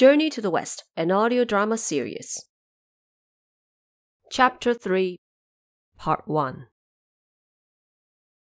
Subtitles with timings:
[0.00, 2.46] Journey to the West, an audio drama series.
[4.30, 5.18] Chapter 3,
[5.98, 6.68] Part 1.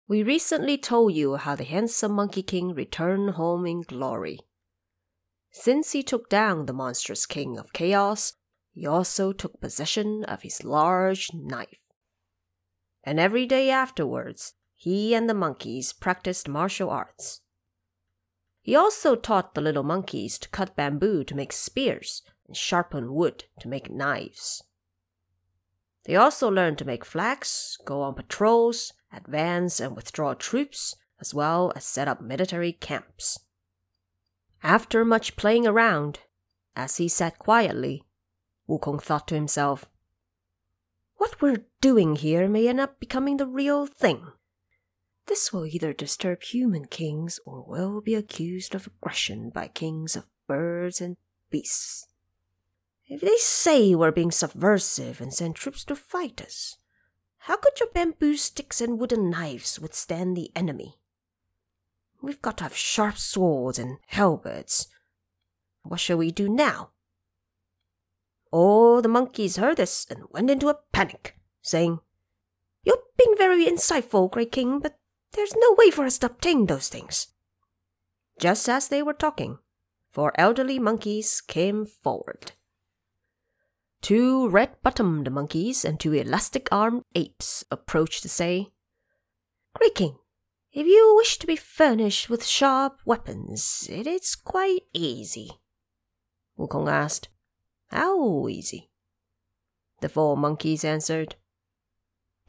[0.09, 4.39] We recently told you how the handsome Monkey King returned home in glory.
[5.51, 8.33] Since he took down the monstrous King of Chaos,
[8.73, 11.79] he also took possession of his large knife.
[13.05, 14.55] And every day afterwards,
[14.86, 17.41] he and the monkeys practiced martial arts.
[18.62, 23.45] He also taught the little monkeys to cut bamboo to make spears and sharpen wood
[23.62, 24.62] to make knives.
[26.03, 31.73] They also learned to make flags, go on patrols, advance and withdraw troops, as well
[31.76, 33.40] as set up military camps.
[34.62, 36.20] After much playing around,
[36.76, 38.04] as he sat quietly,
[38.70, 39.90] Wukong thought to himself,
[41.15, 44.27] What we're doing here may end up becoming the real thing.
[45.27, 50.27] This will either disturb human kings or will be accused of aggression by kings of
[50.48, 51.18] birds and
[51.49, 52.07] beasts.
[53.07, 56.77] If they say we're being subversive and send troops to fight us,
[57.40, 60.98] how could your bamboo sticks and wooden knives withstand the enemy?
[62.21, 64.88] We've got to have sharp swords and halberds.
[65.84, 66.90] What shall we do now?
[68.52, 72.00] All the monkeys heard this and went into a panic, saying,
[72.84, 74.98] You're being very insightful, Great King, but
[75.36, 77.28] there's no way for us to obtain those things.
[78.39, 79.59] Just as they were talking,
[80.11, 82.53] four elderly monkeys came forward.
[84.02, 88.72] Two red bottomed monkeys and two elastic armed apes approached to say,
[89.73, 90.17] Great King,
[90.72, 95.50] if you wish to be furnished with sharp weapons, it is quite easy.
[96.58, 97.30] Wukong asked,
[97.88, 98.91] How easy?
[100.02, 101.36] The four monkeys answered,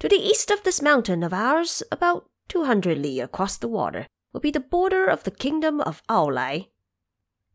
[0.00, 4.06] To the east of this mountain of ours, about two hundred li across the water,
[4.32, 6.68] will be the border of the kingdom of Aolai.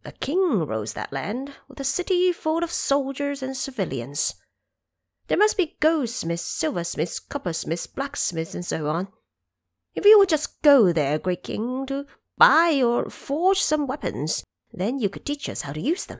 [0.03, 4.35] A king rules that land, with a city full of soldiers and civilians.
[5.27, 9.07] There must be goldsmiths, silversmiths, coppersmiths, blacksmiths, and so on.
[9.93, 12.05] If you would just go there, great king, to
[12.37, 16.19] buy or forge some weapons, then you could teach us how to use them.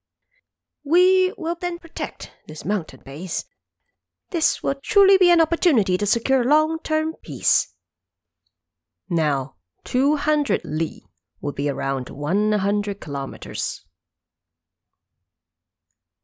[0.84, 3.46] We will then protect this mountain base.
[4.30, 7.71] This will truly be an opportunity to secure long term peace.
[9.14, 11.04] Now, 200 li
[11.42, 13.84] would be around 100 kilometers.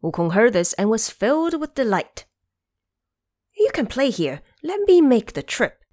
[0.01, 2.25] Wukong heard this and was filled with delight.
[3.57, 4.41] You can play here.
[4.63, 5.83] Let me make the trip,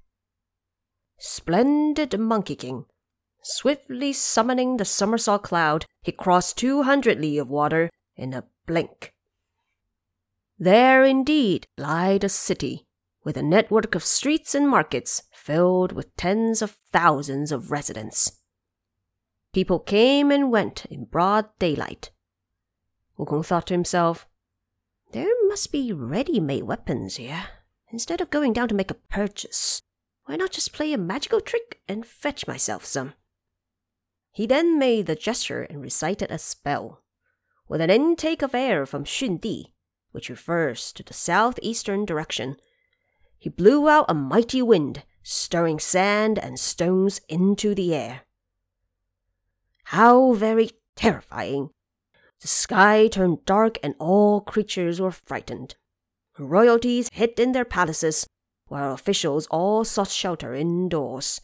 [1.18, 2.84] Splendid Monkey King.
[3.42, 9.12] Swiftly summoning the somersault cloud, he crossed two hundred li of water in a blink.
[10.60, 12.86] There indeed lay the city,
[13.24, 18.40] with a network of streets and markets filled with tens of thousands of residents.
[19.52, 22.10] People came and went in broad daylight.
[23.18, 24.26] Wukong thought to himself,
[25.12, 27.44] There must be ready made weapons here.
[27.92, 29.82] Instead of going down to make a purchase,
[30.24, 33.12] why not just play a magical trick and fetch myself some?
[34.32, 37.02] He then made the gesture and recited a spell.
[37.68, 39.72] With an intake of air from Xundi,
[40.10, 42.56] which refers to the southeastern direction,
[43.38, 48.20] he blew out a mighty wind, stirring sand and stones into the air.
[49.84, 51.70] How very terrifying!
[52.40, 55.76] The sky turned dark and all creatures were frightened.
[56.38, 58.26] Royalties hid in their palaces,
[58.68, 61.40] while officials all sought shelter indoors,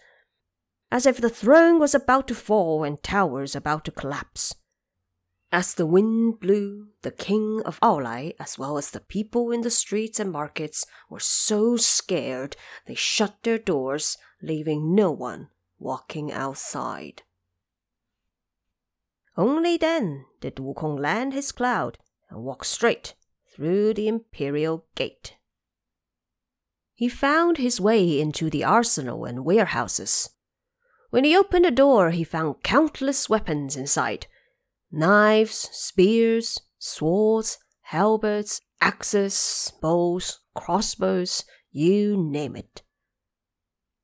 [0.91, 4.55] as if the throne was about to fall and towers about to collapse.
[5.53, 9.71] As the wind blew, the king of Aolai, as well as the people in the
[9.71, 12.57] streets and markets, were so scared
[12.87, 15.49] they shut their doors, leaving no one
[15.81, 17.23] walking outside.
[19.37, 23.15] Only then did Wukong land his cloud and walk straight
[23.53, 25.37] through the imperial gate.
[26.95, 30.31] He found his way into the arsenal and warehouses.
[31.09, 34.29] When he opened the door, he found countless weapons inside
[34.91, 42.83] knives, spears, swords, halberds, axes, bows, crossbows, you name it.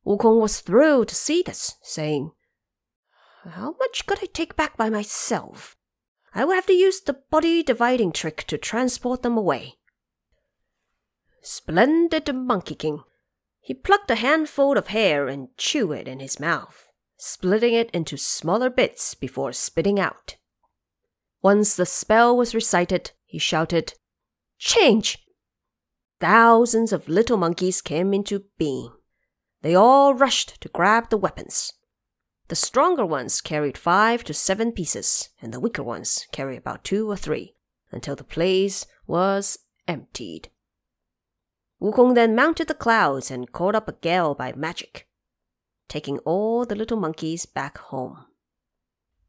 [0.06, 2.30] Wukong was thrilled to see this, saying,
[3.44, 5.76] How much could I take back by myself?
[6.34, 9.74] I would have to use the body dividing trick to transport them away.
[11.42, 13.02] Splendid Monkey King.
[13.60, 18.16] He plucked a handful of hair and chewed it in his mouth, splitting it into
[18.16, 20.36] smaller bits before spitting out.
[21.46, 23.94] Once the spell was recited, he shouted,
[24.58, 25.16] Change!
[26.18, 28.90] Thousands of little monkeys came into being.
[29.62, 31.74] They all rushed to grab the weapons.
[32.48, 37.08] The stronger ones carried five to seven pieces, and the weaker ones carried about two
[37.08, 37.54] or three,
[37.92, 40.50] until the place was emptied.
[41.80, 45.06] Wukong then mounted the clouds and caught up a gale by magic,
[45.86, 48.25] taking all the little monkeys back home.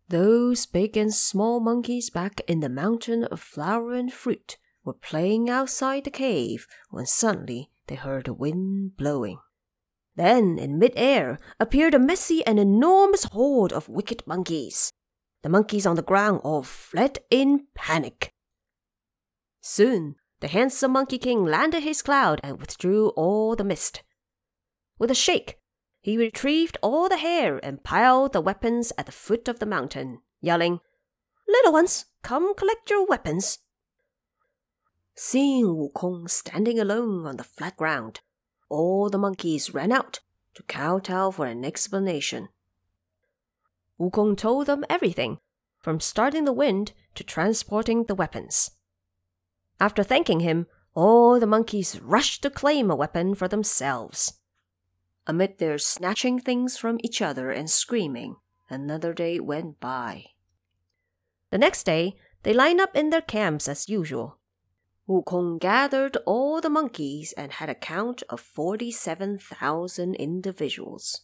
[0.09, 5.49] Those big and small monkeys back in the mountain of flower and fruit were playing
[5.49, 9.39] outside the cave when suddenly they heard a wind blowing.
[10.15, 14.93] Then, in mid-air, appeared a messy and enormous horde of wicked monkeys.
[15.43, 18.33] The monkeys on the ground all fled in panic.
[19.61, 24.03] Soon, the handsome Monkey King landed his cloud and withdrew all the mist.
[24.97, 25.59] With a shake,
[26.01, 30.21] he retrieved all the hair and piled the weapons at the foot of the mountain,
[30.41, 30.79] yelling,
[31.47, 33.59] Little ones, come collect your weapons.
[35.15, 38.19] Seeing Wukong standing alone on the flat ground,
[38.69, 40.19] all the monkeys ran out
[40.55, 42.49] to kowtow for an explanation.
[43.99, 45.39] Wukong told them everything,
[45.79, 48.71] from starting the wind to transporting the weapons.
[49.79, 54.33] After thanking him, all the monkeys rushed to claim a weapon for themselves.
[55.27, 58.37] Amid their snatching things from each other and screaming,
[58.69, 60.25] another day went by.
[61.51, 64.39] The next day, they lined up in their camps as usual,
[65.07, 71.21] Wukong gathered all the monkeys and had a count of 47,000 individuals.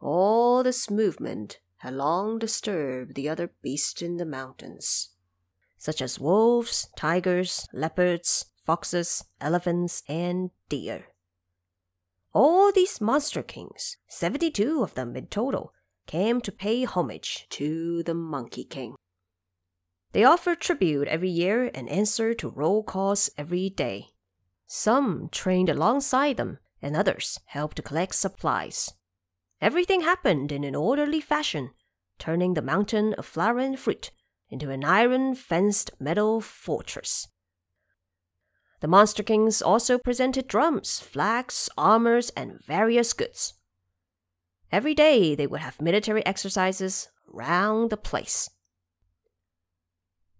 [0.00, 5.10] All this movement had long disturbed the other beasts in the mountains,
[5.78, 11.11] such as wolves, tigers, leopards, foxes, elephants, and deer.
[12.34, 15.72] All these monster kings, 72 of them in total,
[16.06, 18.94] came to pay homage to the Monkey King.
[20.12, 24.08] They offer tribute every year and answer to roll calls every day.
[24.66, 28.92] Some trained alongside them, and others helped to collect supplies.
[29.60, 31.70] Everything happened in an orderly fashion,
[32.18, 34.10] turning the mountain of flower and fruit
[34.48, 37.28] into an iron fenced metal fortress.
[38.82, 43.54] The Monster Kings also presented drums, flags, armors, and various goods.
[44.72, 48.50] Every day they would have military exercises round the place.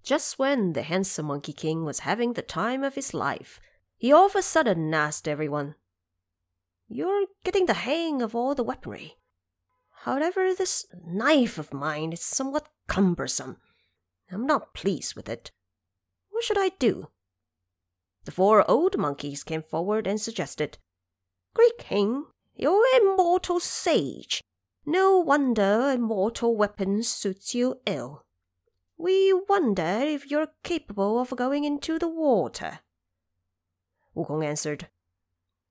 [0.03, 3.61] Just when the handsome Monkey King was having the time of his life,
[3.97, 5.77] he all of a sudden asked everyone,
[6.89, 9.19] You're getting the hang of all the weaponry.
[10.01, 13.59] However, this knife of mine is somewhat cumbersome.
[14.33, 15.53] I'm not pleased with it.
[16.31, 17.07] What should I do?
[18.25, 20.79] The four old monkeys came forward and suggested,
[21.55, 24.43] Great King, you're immortal sage.
[24.87, 28.25] No wonder immortal weapons suits you ill.
[28.97, 32.81] We wonder if you're capable of going into the water.
[34.15, 34.89] Wukong answered,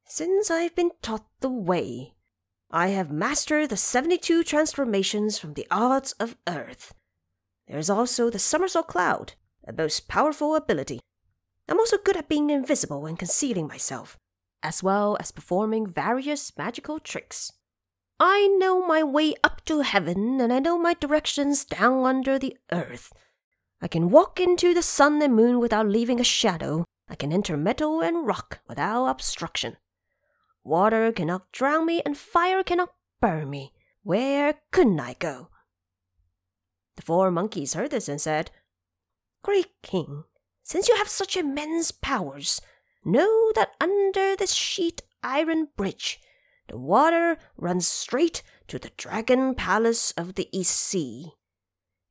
[0.05, 2.15] Since I've been taught the way,
[2.69, 6.93] I have mastered the 72 transformations from the arts of earth.
[7.67, 9.33] There is also the somersault cloud,
[9.67, 10.99] a most powerful ability.
[11.71, 14.17] I'm also good at being invisible and concealing myself,
[14.61, 17.53] as well as performing various magical tricks.
[18.19, 22.57] I know my way up to heaven, and I know my directions down under the
[22.73, 23.13] earth.
[23.81, 26.83] I can walk into the sun and moon without leaving a shadow.
[27.07, 29.77] I can enter metal and rock without obstruction.
[30.65, 33.71] Water cannot drown me, and fire cannot burn me.
[34.03, 35.47] Where couldn't I go?
[36.97, 38.51] The four monkeys heard this and said,
[39.41, 40.25] Great king,
[40.71, 42.61] since you have such immense powers,
[43.03, 46.17] know that under this sheet iron bridge
[46.69, 51.33] the water runs straight to the dragon palace of the East Sea.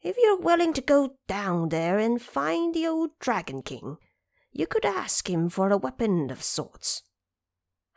[0.03, 3.97] If you're willing to go down there and find the old Dragon King,
[4.53, 7.03] you could ask him for a weapon of sorts.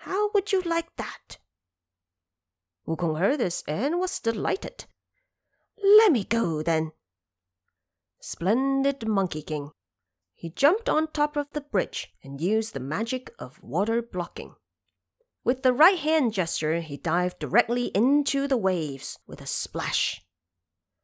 [0.07, 1.39] How would you like that?
[2.87, 4.85] Wukong heard this and was delighted.
[5.99, 6.93] Let me go then.
[8.21, 9.71] Splendid Monkey King.
[10.35, 14.55] He jumped on top of the bridge and used the magic of water blocking.
[15.43, 20.21] With the right hand gesture, he dived directly into the waves with a splash.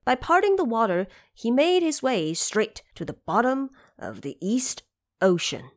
[0.05, 4.83] By parting the water, he made his way straight to the bottom of the East
[5.21, 5.71] Ocean.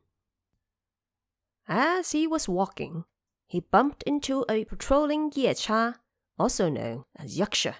[1.67, 3.05] As he was walking,
[3.45, 5.95] he bumped into a patrolling Yecha,
[6.39, 7.75] also known as Yaksha,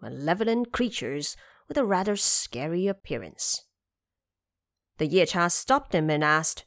[0.00, 1.36] malevolent creatures
[1.68, 3.65] with a rather scary appearance.
[4.98, 6.64] The Yecha stopped him and asked,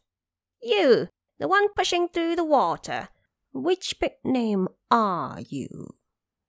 [0.62, 1.07] You,
[1.39, 3.09] the one pushing through the water,
[3.51, 5.88] which big name are you?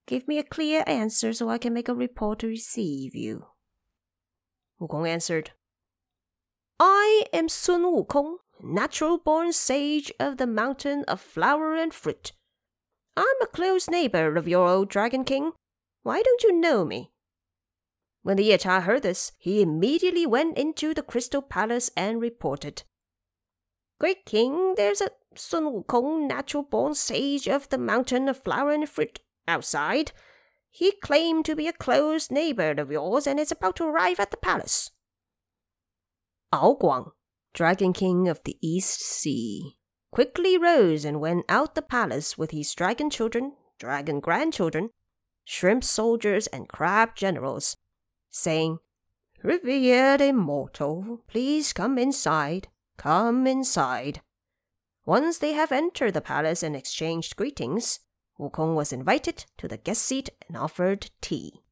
[0.06, 3.46] Give me a clear answer so I can make a report to receive you.
[4.80, 5.52] Wukong answered,
[6.78, 12.32] I am Sun Wukong, natural born sage of the mountain of flower and fruit.
[13.16, 15.52] I'm a close neighbor of your old Dragon King.
[16.02, 17.12] Why don't you know me?
[18.22, 22.82] When the Yecha heard this, he immediately went into the crystal palace and reported.
[23.98, 28.88] Great king, there's a Sun Wukong, natural born sage of the mountain of flower and
[28.88, 30.12] fruit, outside.
[30.70, 34.30] He claimed to be a close neighbor of yours and is about to arrive at
[34.30, 34.90] the palace.
[36.52, 37.12] Ao Guang,
[37.54, 39.76] Dragon King of the East Sea,
[40.10, 44.90] quickly rose and went out the palace with his dragon children, dragon grandchildren,
[45.44, 47.76] shrimp soldiers, and crab generals,
[48.30, 48.78] saying,
[49.42, 54.20] Revered immortal, please come inside, come inside.
[55.06, 58.00] Once they have entered the palace and exchanged greetings,
[58.38, 61.62] Wukong was invited to the guest seat and offered tea.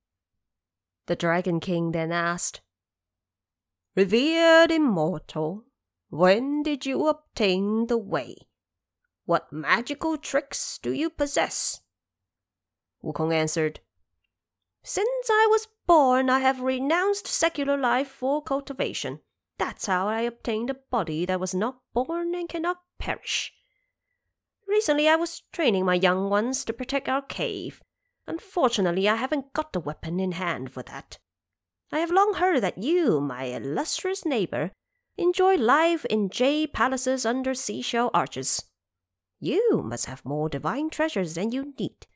[1.06, 2.60] The Dragon King then asked,
[3.94, 5.64] Revered immortal,
[6.10, 8.36] when did you obtain the way?
[9.24, 11.82] What magical tricks do you possess?
[13.02, 13.80] Wukong answered,
[14.82, 19.20] Since I was born, I have renounced secular life for cultivation.
[19.58, 23.52] That's how I obtained a body that was not born and cannot perish.
[24.66, 27.82] Recently, I was training my young ones to protect our cave.
[28.26, 31.18] Unfortunately, I haven't got the weapon in hand for that.
[31.90, 34.72] I have long heard that you, my illustrious neighbor,
[35.16, 38.62] enjoy life in jade palaces under seashell arches.
[39.40, 42.06] You must have more divine treasures than you need,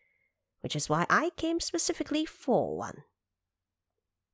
[0.63, 3.05] which is why I came specifically for one.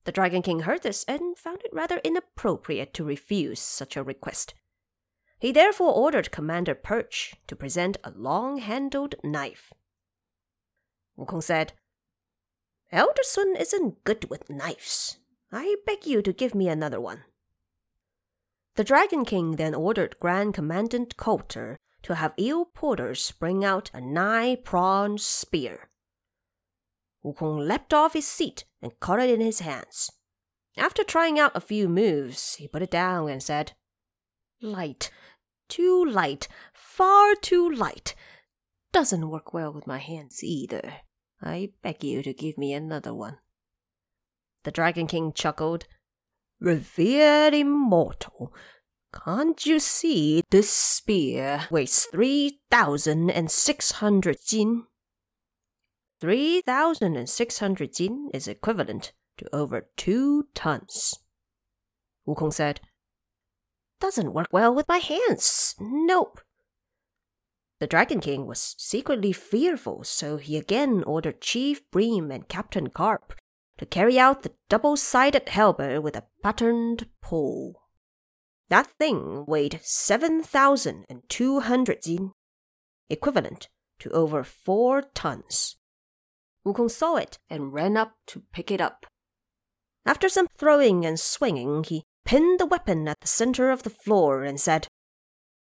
[0.05, 4.55] The Dragon King heard this and found it rather inappropriate to refuse such a request.
[5.39, 9.73] He therefore ordered Commander Perch to present a long handled knife.
[11.19, 11.73] Wukong said,
[12.91, 15.19] Elder Sun isn't good with knives.
[15.53, 17.25] I beg you to give me another one.
[18.77, 24.01] The Dragon King then ordered Grand Commandant Culter to have eel porters bring out a
[24.01, 25.88] nine pronged spear.
[27.29, 30.11] Wukong leapt off his seat and caught it in his hands.
[30.77, 33.73] After trying out a few moves, he put it down and said,
[34.63, 35.11] Light,
[35.69, 38.15] too light, far too light.
[38.93, 40.95] Doesn't work well with my hands either.
[41.43, 43.39] I beg you to give me another one.
[44.65, 45.87] The Dragon King chuckled
[46.61, 48.53] Revered immortal,
[49.13, 54.87] can't you see this spear weighs 3,600 jin?
[56.21, 61.15] 3,600 jin is equivalent to over two tons.
[62.27, 62.81] Wukong said,
[64.01, 65.77] Doesn't work well with my hands.
[65.79, 66.41] Nope.
[67.81, 73.35] The Dragon King was secretly fearful, so he again ordered Chief Bream and Captain Carp
[73.79, 77.81] to carry out the double sided halberd with a patterned pole.
[78.69, 82.33] That thing weighed 7,200 jin,
[83.09, 83.69] equivalent
[84.01, 85.78] to over four tons.
[86.69, 89.07] Wukong saw it and ran up to pick it up.
[90.05, 94.43] After some throwing and swinging, he pinned the weapon at the center of the floor
[94.43, 94.87] and said,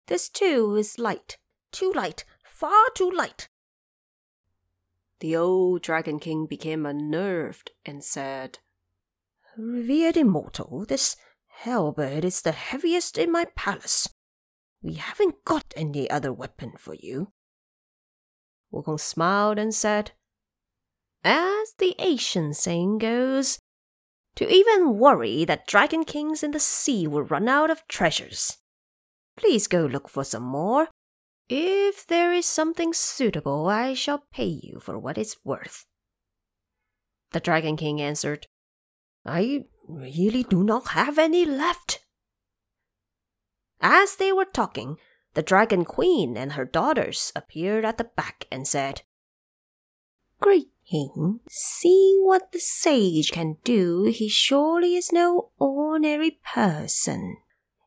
[0.07, 1.37] This too is light,
[1.71, 3.47] too light, far too light.
[5.21, 8.59] The old Dragon King became unnerved and said,
[9.59, 11.17] Revered immortal, this
[11.61, 14.09] halberd is the heaviest in my palace.
[14.83, 17.33] We haven't got any other weapon for you.
[18.73, 20.12] Wukong smiled and said,
[21.28, 23.59] As the Asian saying goes,
[24.37, 28.59] to even worry that dragon kings in the sea will run out of treasures.
[29.37, 30.88] Please go look for some more
[31.49, 35.87] if there is something suitable, I shall pay you for what it's worth.
[37.30, 38.47] The Dragon King answered,
[39.25, 42.00] I really do not have any left.
[43.80, 44.97] As they were talking,
[45.35, 49.02] the Dragon Queen and her daughters appeared at the back and said,
[50.40, 57.38] Great King, seeing what the sage can do, he surely is no ordinary person.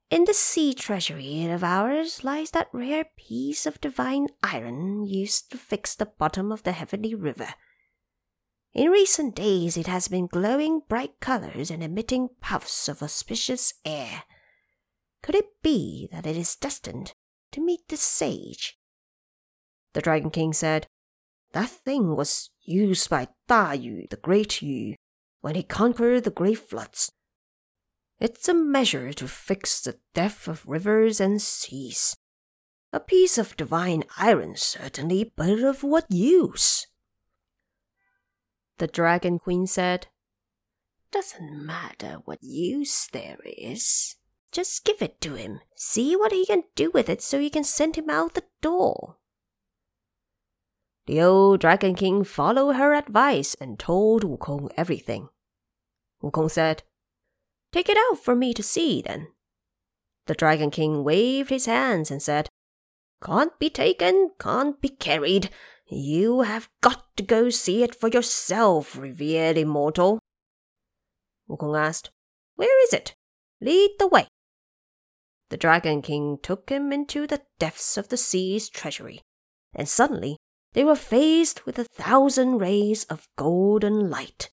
[0.09, 5.57] In the sea treasury of ours lies that rare piece of divine iron used to
[5.57, 7.53] fix the bottom of the heavenly river.
[8.73, 14.23] In recent days it has been glowing bright colors and emitting puffs of auspicious air.
[15.21, 17.13] Could it be that it is destined
[17.51, 18.77] to meet the sage?
[19.93, 20.87] The Dragon King said,
[21.51, 24.95] That thing was used by Da Yu, the great Yu,
[25.41, 27.11] when he conquered the great floods.
[28.19, 32.17] It's a measure to fix the depth of rivers and seas.
[32.91, 36.87] A piece of divine iron, certainly, but of what use?
[38.77, 40.07] The Dragon Queen said,
[41.11, 44.15] Doesn't matter what use there is.
[44.51, 45.61] Just give it to him.
[45.75, 49.18] See what he can do with it so you can send him out the door.
[51.09, 55.29] The old Dragon King followed her advice and told Wukong everything.
[56.21, 56.83] Wukong said,
[57.71, 59.29] Take it out for me to see, then.
[60.27, 62.47] The Dragon King waved his hands and said,
[63.23, 65.49] Can't be taken, can't be carried.
[65.87, 70.19] You have got to go see it for yourself, revered immortal.
[71.49, 72.11] Wukong asked,
[72.53, 73.15] Where is it?
[73.59, 74.27] Lead the way.
[75.49, 79.21] The Dragon King took him into the depths of the sea's treasury,
[79.73, 80.37] and suddenly
[80.73, 84.49] they were faced with a thousand rays of golden light.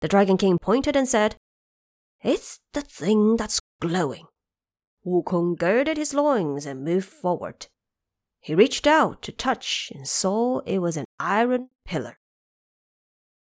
[0.00, 1.36] The Dragon King pointed and said,
[2.22, 4.26] It's the thing that's glowing.
[5.06, 7.66] Wukong girded his loins and moved forward.
[8.40, 12.18] He reached out to touch and saw it was an iron pillar.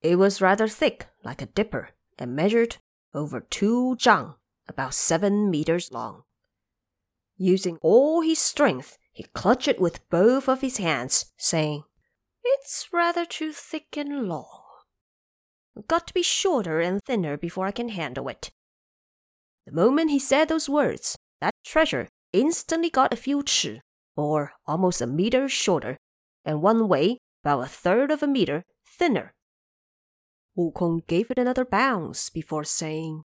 [0.02, 2.78] It was rather thick, like a dipper, and measured
[3.14, 4.36] over two zhang,
[4.68, 6.24] about seven meters long.
[7.38, 11.84] Using all his strength, he clutched it with both of his hands, saying,
[12.46, 14.62] It's rather too thick and long.
[15.88, 18.52] Got to be shorter and thinner before I can handle it.
[19.66, 23.82] The moment he said those words, that treasure instantly got a few chi,
[24.16, 25.98] or almost a meter shorter,
[26.46, 29.34] and one way about a third of a meter thinner.
[30.56, 33.24] Wu Wukong gave it another bounce before saying,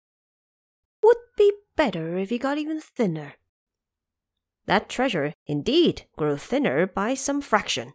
[1.01, 3.35] Would be better if it got even thinner
[4.66, 7.94] That treasure indeed grew thinner by some fraction.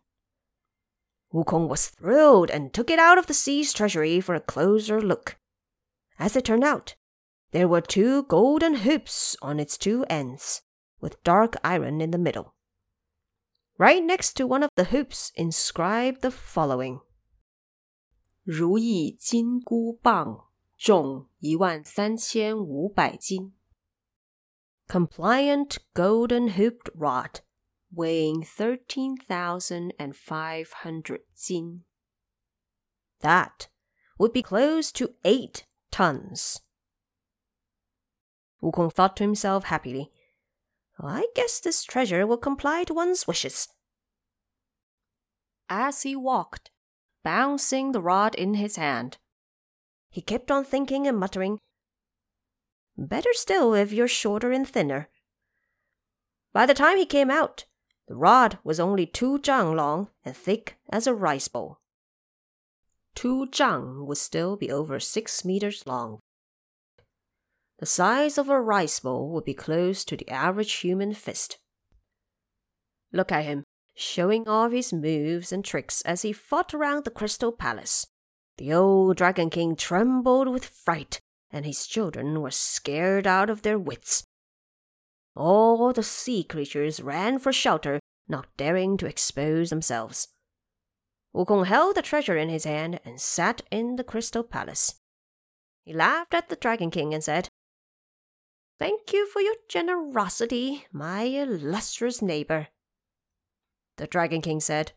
[1.34, 5.38] Wukong was thrilled and took it out of the sea's treasury for a closer look.
[6.19, 6.96] As it turned out,
[7.51, 10.62] there were two golden hoops on its two ends,
[11.00, 12.53] with dark iron in the middle.
[13.77, 17.01] Right next to one of the hoops inscribed the following
[18.46, 20.46] 如意金箍棒，
[20.77, 23.53] 重一万三千五百斤。
[24.92, 27.40] Compliant golden hooped rod,
[27.90, 31.84] weighing thirteen thousand and five hundred jin.
[33.20, 33.68] That
[34.18, 36.60] would be close to eight tons.
[38.62, 40.10] Wukong thought to himself happily,
[41.02, 43.69] I guess this treasure will comply to one's wishes.
[45.71, 46.71] As he walked,
[47.25, 49.17] bouncing the rod in his hand,
[50.10, 51.60] he kept on thinking and muttering,
[53.04, 55.08] Better still if you're shorter and thinner.
[56.52, 57.65] By the time he came out,
[58.06, 61.80] the rod was only two zhang long and thick as a rice bowl.
[63.17, 66.21] Two zhang would still be over six meters long.
[67.80, 71.58] The size of a rice bowl would be close to the average human fist.
[73.12, 73.65] Look at him,
[73.97, 78.06] showing off his moves and tricks as he fought around the Crystal Palace.
[78.58, 81.21] The old Dragon King trembled with fright,
[81.52, 84.25] and his children were scared out of their wits.
[85.36, 90.28] All the sea creatures ran for shelter, not daring to expose themselves.
[91.34, 94.97] Wukong held the treasure in his hand and sat in the Crystal Palace.
[95.84, 97.49] He laughed at the Dragon King and said,
[98.78, 102.69] Thank you for your generosity, my illustrious neighbor.
[103.97, 104.93] The Dragon King said,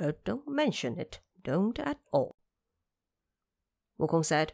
[0.00, 2.36] oh, Don't mention it, don't at all.
[3.98, 4.52] Wukong said,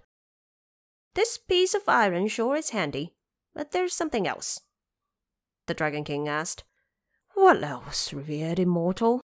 [1.14, 3.14] This piece of iron sure is handy,
[3.54, 4.60] but there's something else.
[5.66, 6.64] The Dragon King asked,
[7.34, 9.20] What else, revered immortal?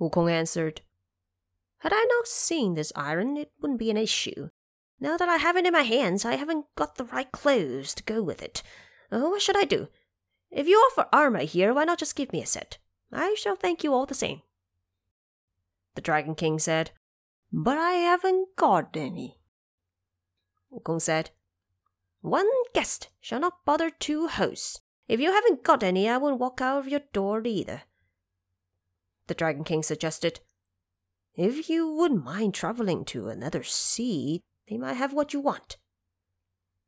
[0.00, 0.80] Wukong answered,
[1.78, 4.48] Had I not seen this iron, it wouldn't be an issue.
[4.98, 8.02] Now that I have it in my hands, I haven't got the right clothes to
[8.02, 8.62] go with it.
[9.12, 9.88] Oh, what should I do?
[10.50, 12.78] If you offer armor here, why not just give me a set?
[13.12, 14.42] I shall thank you all the same.
[15.94, 16.90] The Dragon King said,
[17.52, 19.38] But I haven't got any.
[20.74, 21.30] Wukong said,
[22.20, 24.80] One guest shall not bother two hosts.
[25.06, 27.82] If you haven't got any, I won't walk out of your door either.
[29.26, 30.40] The Dragon King suggested,
[31.34, 35.76] If you wouldn't mind traveling to another sea, they might have what you want.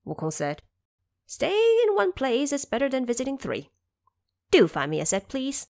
[0.07, 0.63] Wukong said,
[1.27, 3.71] Staying in one place is better than visiting three.
[4.51, 5.67] Do find me a set, please.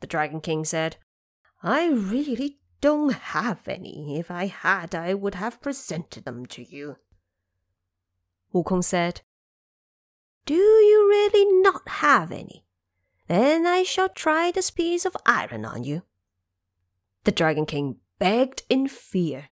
[0.00, 0.96] The Dragon King said,
[1.62, 4.18] I really don't have any.
[4.18, 6.96] If I had, I would have presented them to you.
[8.54, 9.20] Wukong said,
[10.46, 12.64] Do you really not have any?
[13.26, 16.02] Then I shall try this piece of iron on you.
[17.24, 19.50] The Dragon King begged in fear.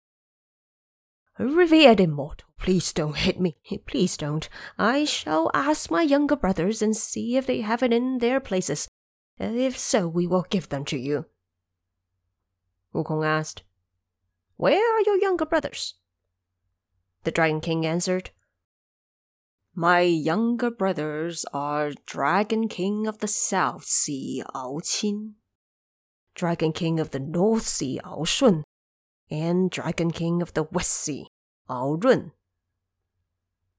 [1.38, 3.56] Revered immortal, please don't hit me.
[3.86, 4.48] Please don't.
[4.78, 8.88] I shall ask my younger brothers and see if they have it in their places.
[9.38, 11.26] If so, we will give them to you.
[12.94, 13.62] Wukong asked,
[14.56, 15.94] Where are your younger brothers?
[17.24, 18.30] The Dragon King answered,
[19.80, 25.36] My younger brothers are Dragon King of the South Sea, Ao Qin,
[26.34, 28.62] Dragon King of the North Sea, Ao Shun,
[29.30, 31.28] and Dragon King of the West Sea,
[31.70, 32.32] Ao Run.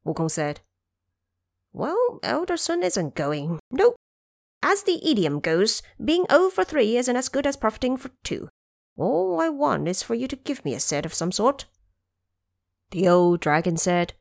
[0.03, 0.61] Wukong said,
[1.71, 3.59] Well, Elder Sun isn't going.
[3.69, 3.93] Nope.
[4.63, 8.49] As the idiom goes, being old for three isn't as good as profiting for two.
[8.97, 11.65] All I want is for you to give me a set of some sort.
[12.89, 14.15] The old dragon said,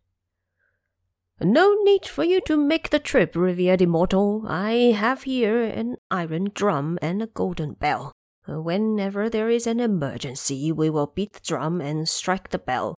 [1.43, 4.45] No need for you to make the trip, revered immortal.
[4.47, 8.13] I have here an iron drum and a golden bell.
[8.47, 12.95] Whenever there is an emergency, we will beat the drum and strike the bell,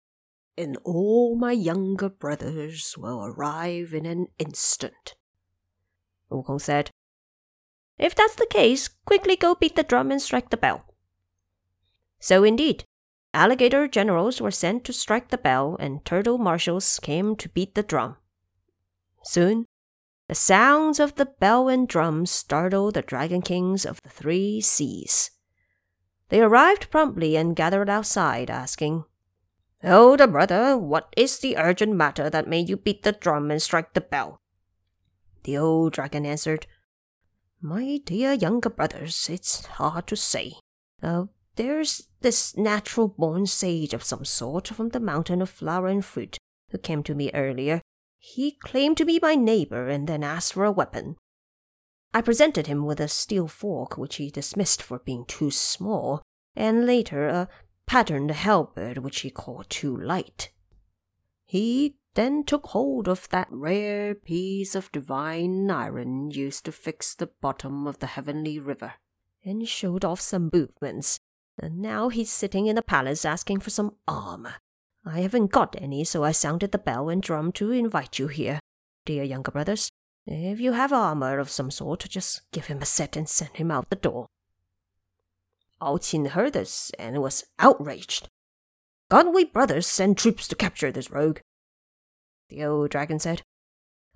[0.58, 5.14] and all my younger brothers will arrive in an instant.
[6.28, 6.90] Wukong said,
[7.96, 10.84] If that's the case, quickly go beat the drum and strike the bell.
[12.18, 12.84] So indeed,
[13.32, 17.84] alligator generals were sent to strike the bell, and turtle marshals came to beat the
[17.84, 18.16] drum.
[19.24, 19.66] Soon,
[20.28, 25.30] the sounds of the bell and drum startled the dragon kings of the three seas.
[26.28, 29.04] They arrived promptly and gathered outside, asking,
[29.82, 33.94] Elder brother, what is the urgent matter that made you beat the drum and strike
[33.94, 34.40] the bell?
[35.42, 36.66] The old dragon answered,
[37.60, 40.54] My dear younger brothers, it's hard to say.
[41.02, 41.24] Uh,
[41.56, 46.38] there's this natural born sage of some sort from the mountain of flower and fruit
[46.70, 47.82] who came to me earlier.
[48.24, 51.16] He claimed to be my neighbor and then asked for a weapon.
[52.14, 56.22] I presented him with a steel fork, which he dismissed for being too small,
[56.54, 57.48] and later a
[57.84, 60.52] patterned halberd, which he called too light.
[61.44, 67.26] He then took hold of that rare piece of divine iron used to fix the
[67.26, 68.94] bottom of the heavenly river,
[69.44, 71.18] and showed off some movements.
[71.58, 74.54] And now he's sitting in the palace asking for some armor.
[75.04, 78.60] I haven't got any, so I sounded the bell and drum to invite you here,
[79.04, 79.90] dear younger brothers.
[80.26, 83.70] If you have armor of some sort, just give him a set and send him
[83.70, 84.26] out the door.
[85.80, 88.28] Ao Qin heard this and was outraged.
[89.10, 91.40] Can't we brothers send troops to capture this rogue?
[92.48, 93.42] The old dragon said,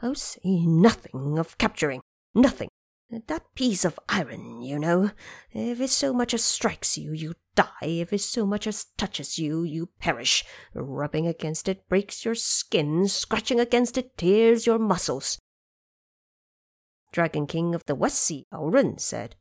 [0.01, 2.03] Oh, see nothing of capturing,
[2.35, 2.69] nothing.
[3.09, 5.13] That piece of iron, you know,
[5.53, 7.73] if it so much as strikes you, you die.
[7.83, 10.45] If it so much as touches you, you perish.
[10.75, 15.39] Rubbing against it breaks your skin, scratching against it tears your muscles.
[17.13, 19.37] Dragon King of the West Sea, Ao Run, said,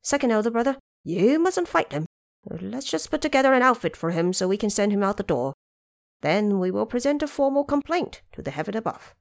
[0.00, 2.06] Second elder brother, you mustn't fight him.
[2.48, 5.24] Let's just put together an outfit for him so we can send him out the
[5.24, 5.52] door.
[6.20, 9.16] Then we will present a formal complaint to the heaven above.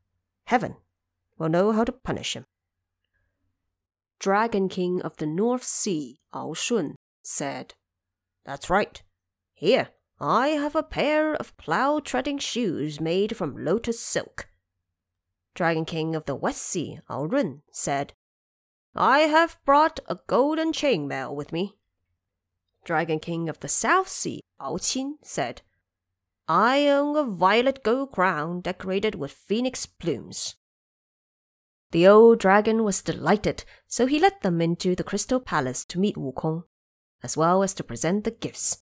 [0.46, 0.76] Heaven
[1.40, 2.46] will know how to punish him.
[4.19, 7.73] Dragon King of the North Sea, Ao Shun, said,
[8.45, 9.01] That's right.
[9.54, 14.47] Here, I have a pair of plough treading shoes made from lotus silk.
[15.54, 18.13] Dragon King of the West Sea, Ao Run, said,
[18.95, 21.75] I have brought a golden chainmail with me.
[22.86, 25.62] Dragon King of the South Sea, Ao Qin, said,
[26.47, 30.56] I own a violet gold crown decorated with phoenix plumes.
[31.91, 36.15] The old dragon was delighted, so he led them into the crystal palace to meet
[36.15, 36.63] Wukong,
[37.24, 38.82] as well as to present the gifts.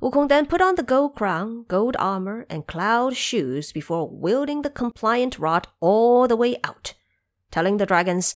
[0.00, 4.70] Wukong then put on the gold crown, gold armor, and cloud shoes before wielding the
[4.70, 6.94] compliant rod all the way out,
[7.50, 8.36] telling the dragons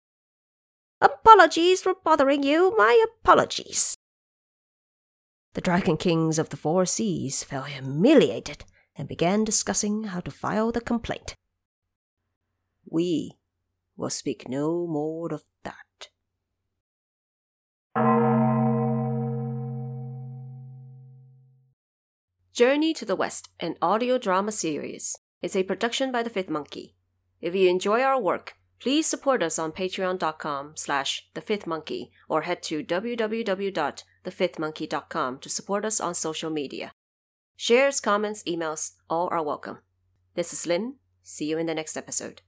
[1.00, 3.96] Apologies for bothering you, my apologies.
[5.54, 8.64] The Dragon Kings of the Four Seas felt humiliated
[8.96, 11.34] and began discussing how to file the complaint.
[12.88, 13.32] We
[14.02, 16.08] will speak no more of that.
[22.52, 26.94] Journey to the West, an audio drama series, is a production by The Fifth Monkey.
[27.40, 32.82] If you enjoy our work, Please support us on patreon.com slash thefifthmonkey or head to
[32.82, 36.90] www.thefifthmonkey.com to support us on social media.
[37.56, 39.78] Shares, comments, emails, all are welcome.
[40.34, 40.96] This is Lynn.
[41.22, 42.42] See you in the next episode.